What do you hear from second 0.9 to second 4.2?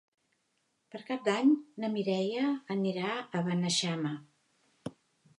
Per Cap d'Any na Mireia anirà a Beneixama.